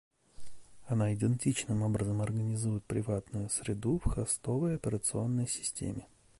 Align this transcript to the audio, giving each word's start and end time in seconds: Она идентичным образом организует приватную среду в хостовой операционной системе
Она 0.87 1.13
идентичным 1.13 1.83
образом 1.83 2.23
организует 2.23 2.83
приватную 2.85 3.51
среду 3.51 4.01
в 4.03 4.09
хостовой 4.09 4.73
операционной 4.77 5.47
системе 5.47 6.07